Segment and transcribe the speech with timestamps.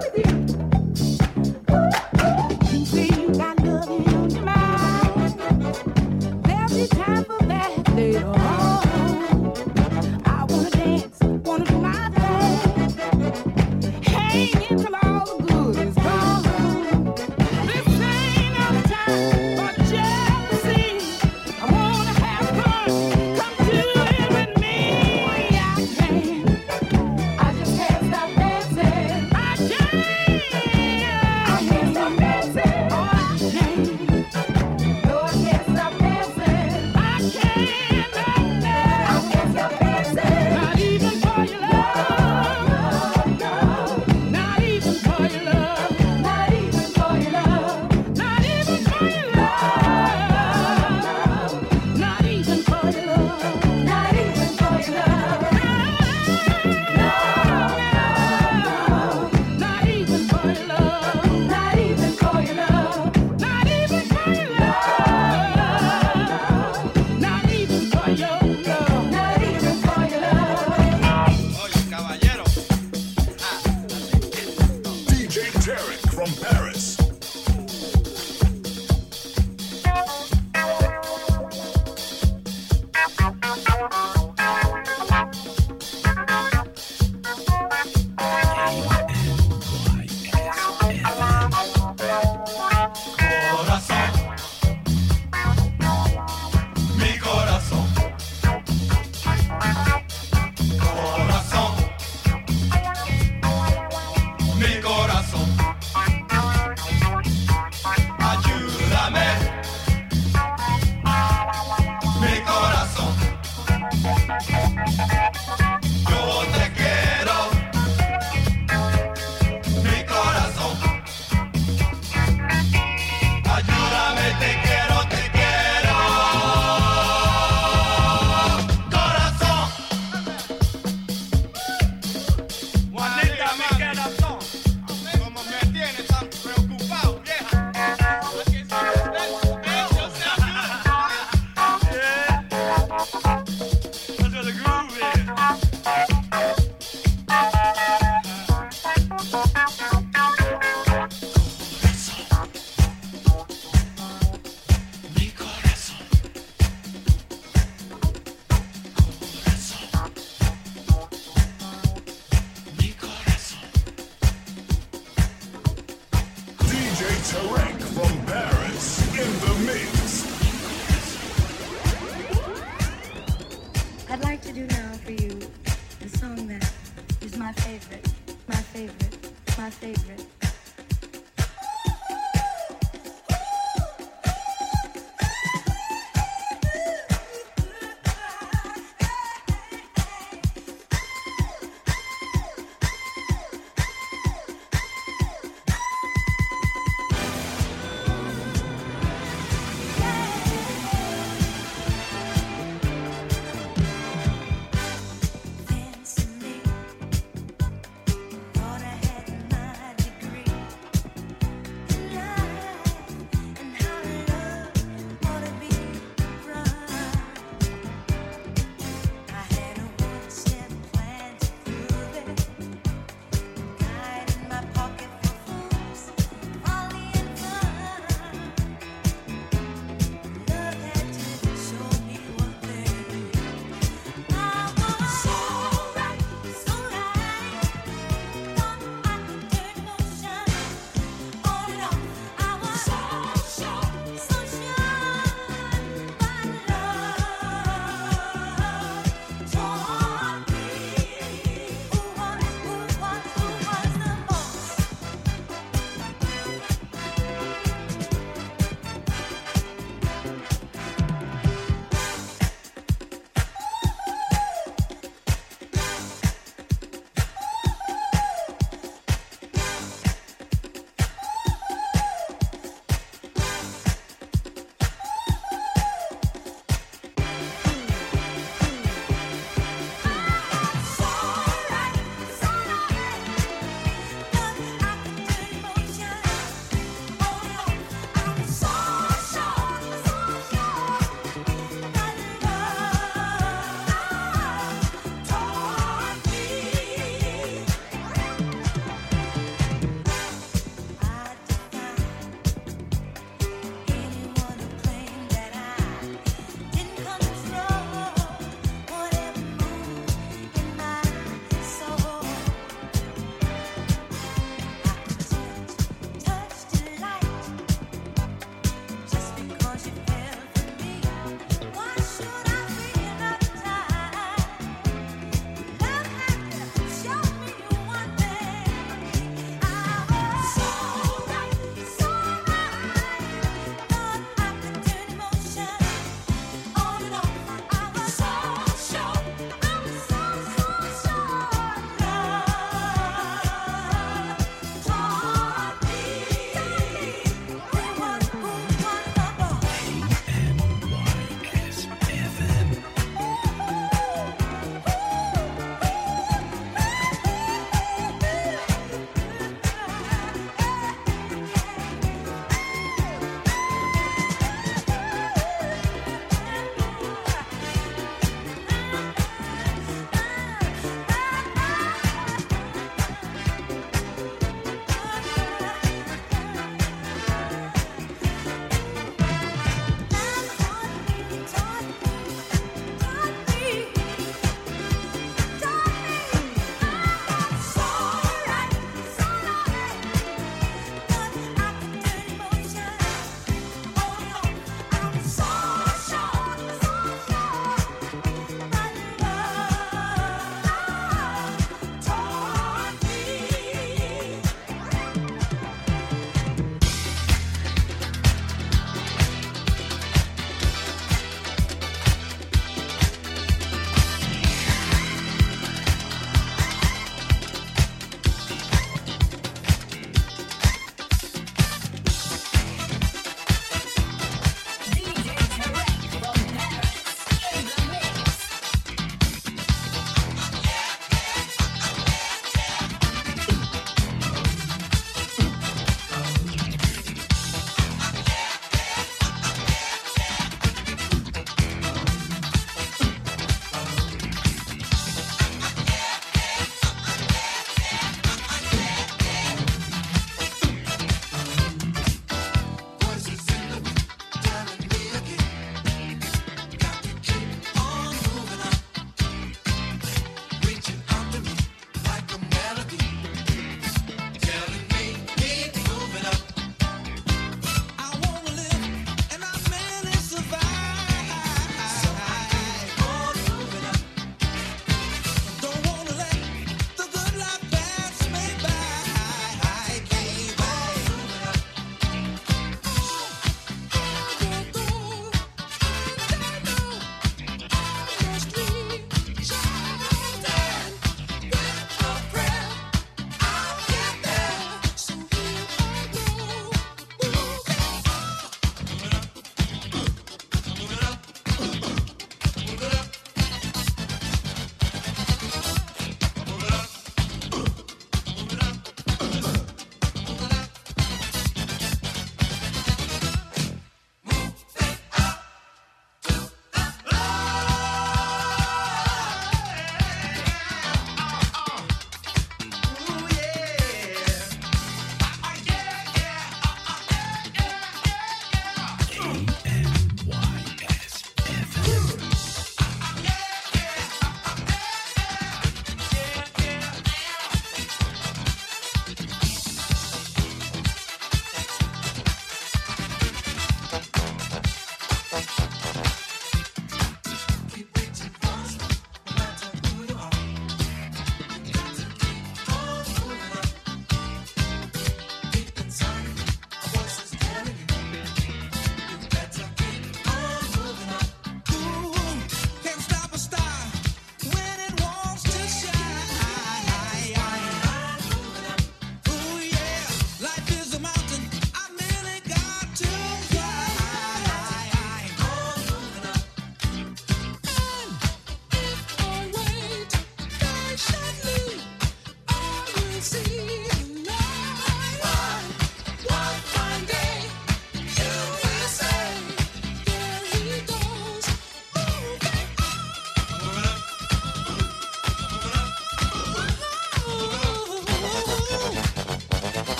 [0.00, 0.27] Amen.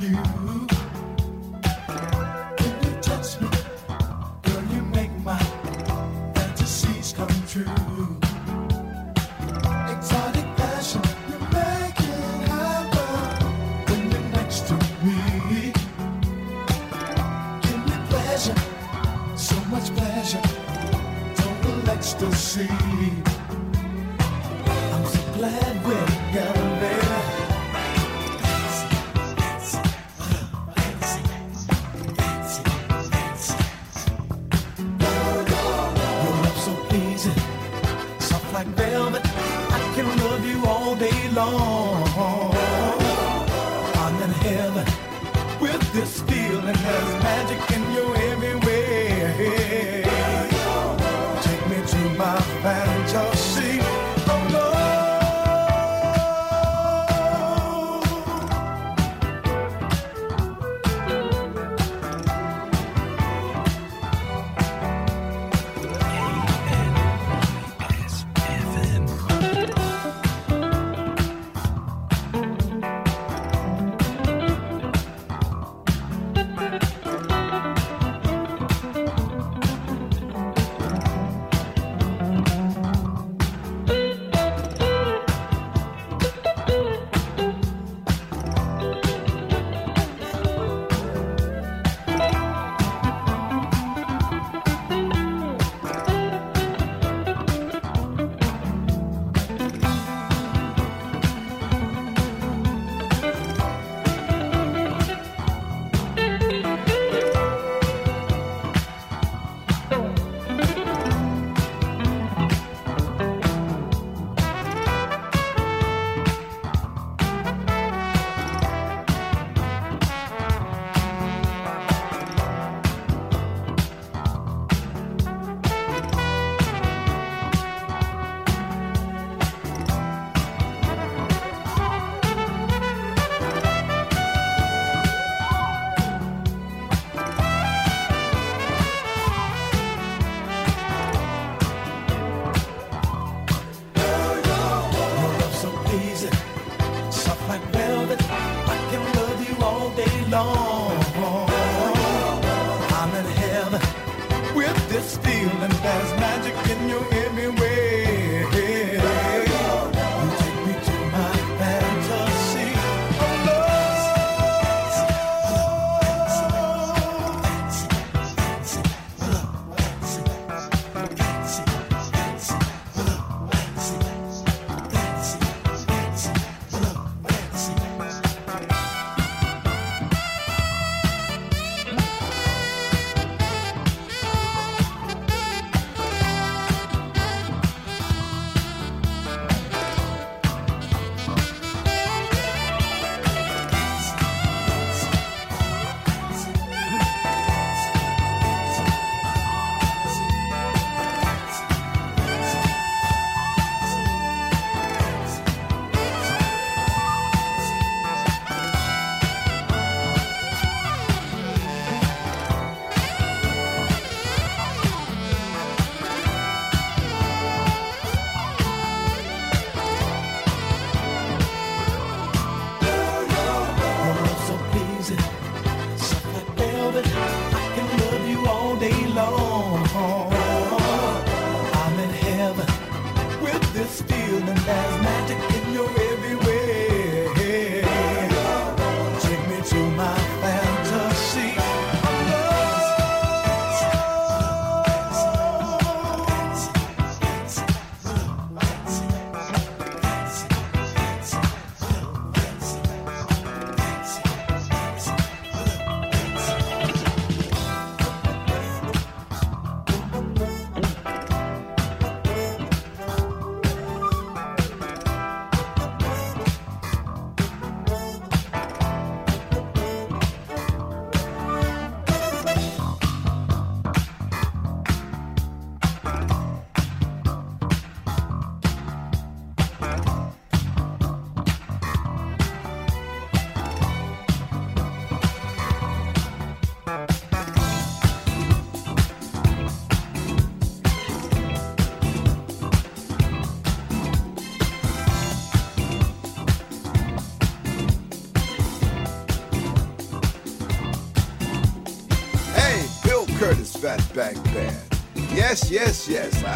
[0.00, 0.57] you.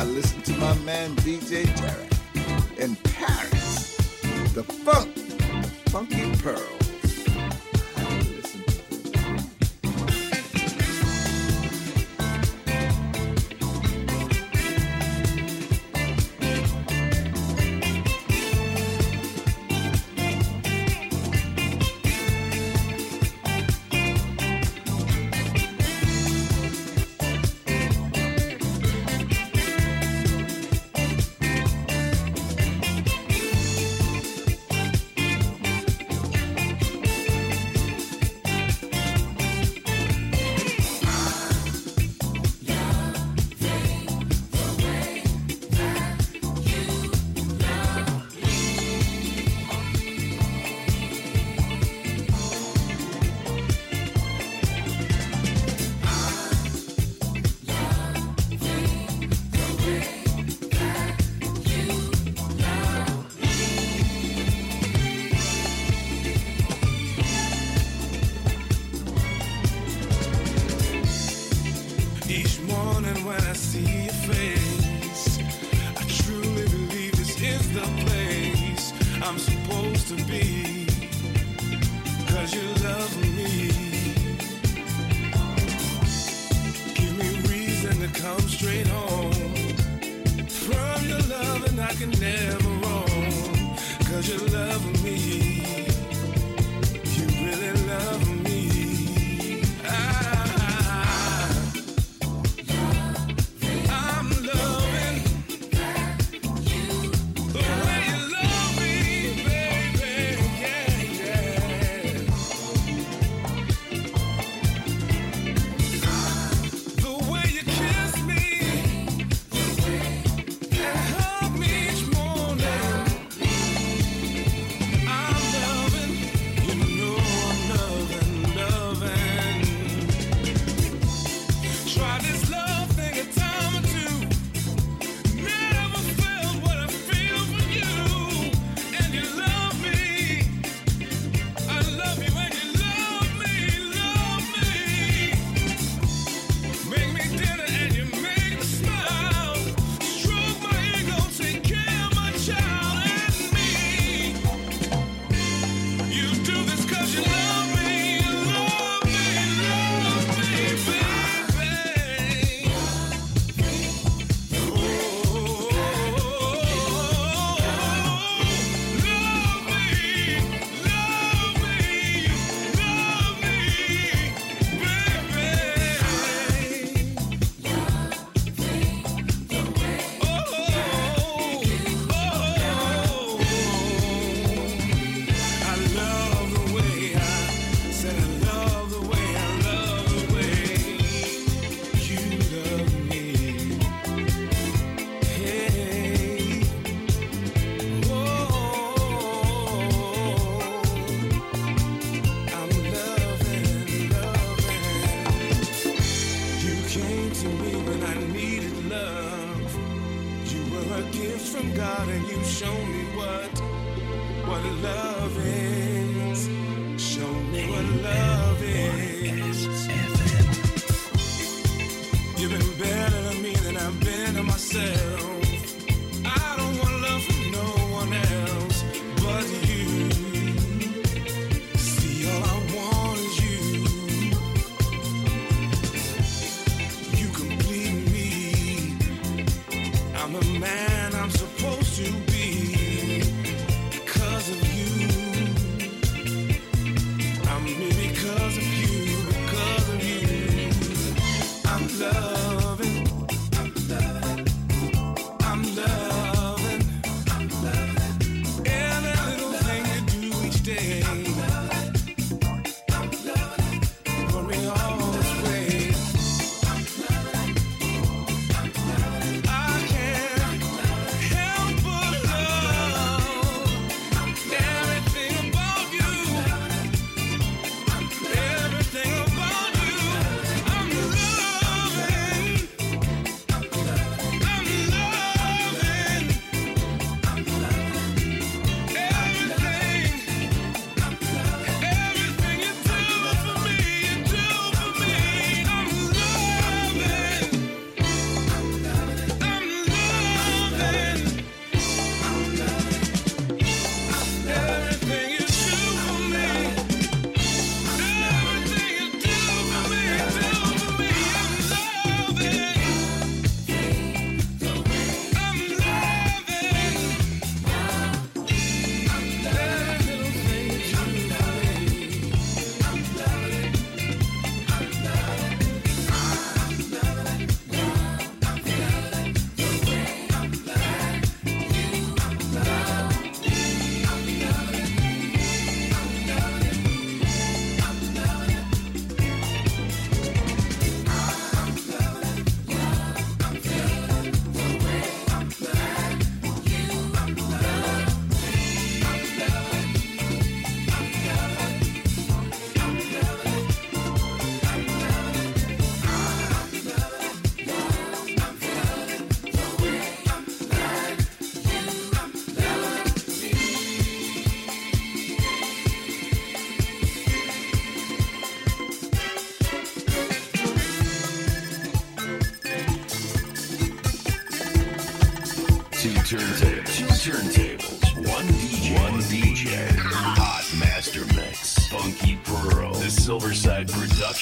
[0.04, 0.31] Listen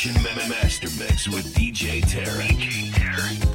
[0.01, 2.57] Production Master Mix with DJ Tarek.
[2.57, 3.50] DJ Tarek.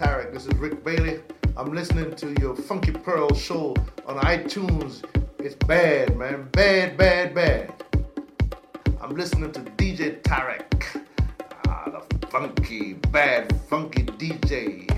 [0.00, 0.32] Tarek.
[0.32, 1.20] This is Rick Bailey.
[1.58, 3.76] I'm listening to your Funky Pearl show
[4.06, 5.04] on iTunes.
[5.38, 6.48] It's bad, man.
[6.52, 7.84] Bad, bad, bad.
[8.98, 11.04] I'm listening to DJ Tarek.
[11.68, 14.88] Ah, the funky, bad, funky DJ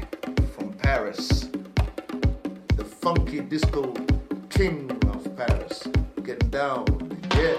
[0.54, 1.48] from Paris.
[2.76, 3.92] The funky disco
[4.50, 5.82] king of Paris.
[6.22, 6.86] Getting down,
[7.34, 7.56] yeah.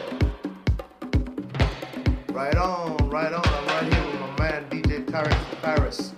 [2.31, 3.45] Right on, right on.
[3.45, 6.13] I'm right here with my man DJ Tarek from Paris.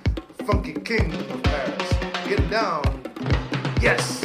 [0.45, 1.93] Funky king of Paris.
[2.27, 2.83] Getting down,
[3.81, 4.24] yes.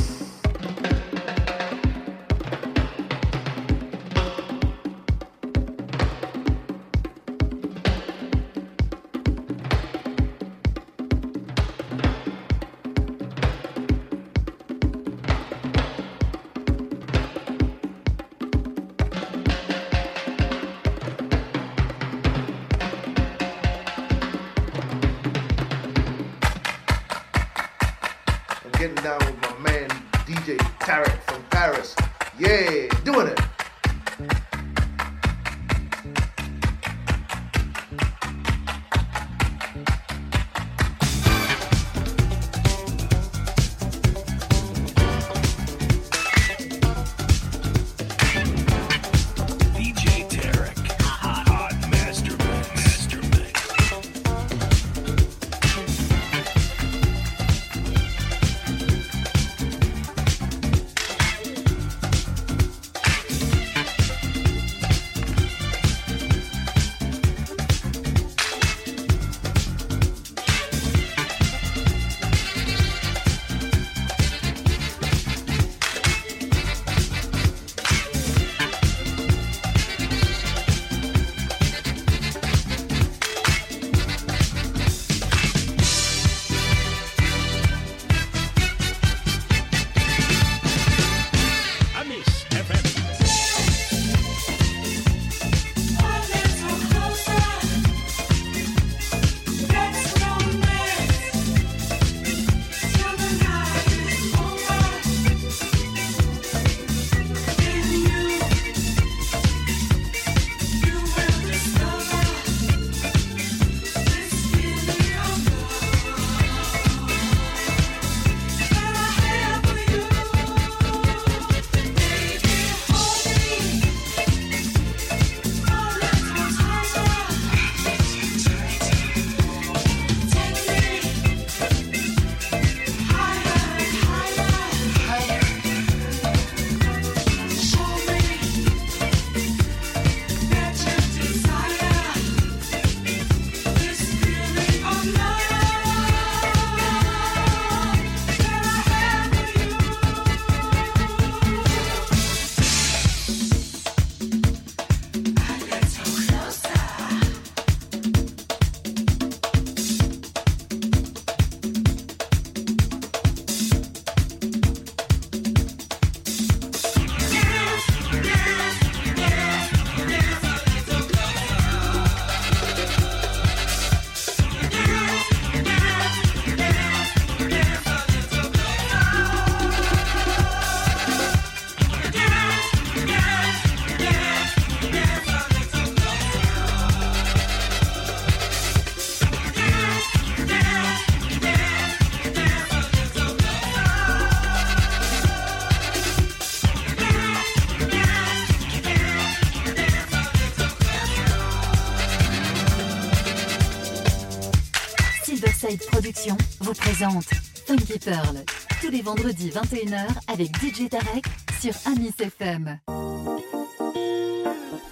[206.71, 207.25] Vous présente
[207.67, 208.45] Funky Pearl
[208.81, 211.25] tous les vendredis 21h avec DJ Tarek
[211.61, 212.79] sur Amis FM.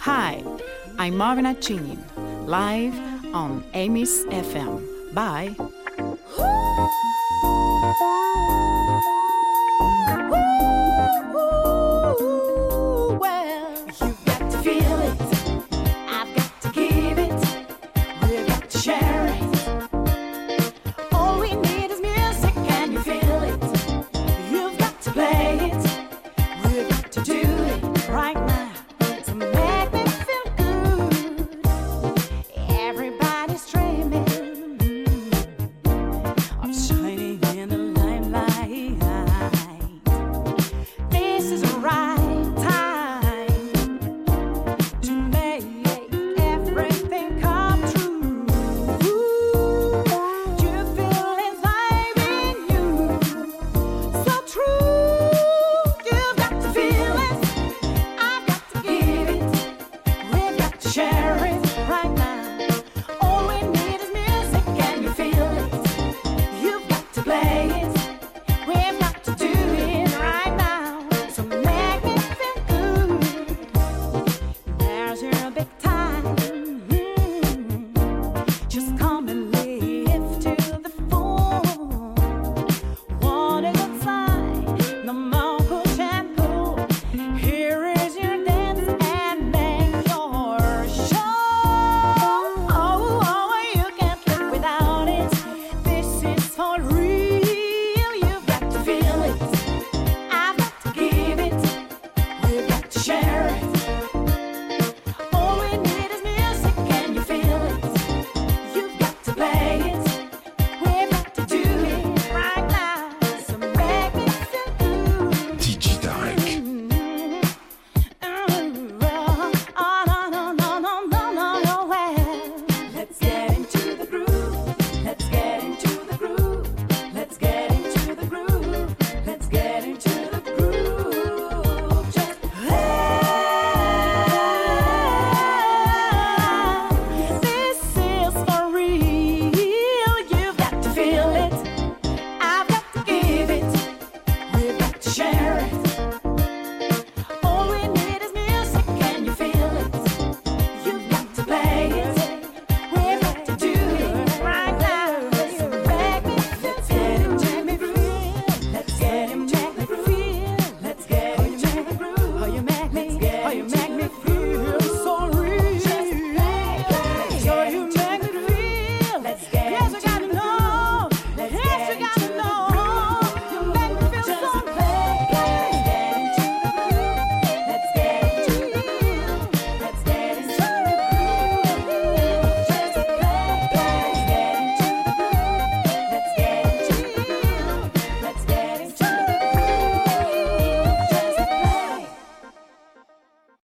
[0.05, 0.43] Hi,
[0.99, 1.99] I'm Marvin Chinin,
[2.49, 2.95] live
[3.33, 4.81] on Amis FM.
[5.13, 5.55] Bye.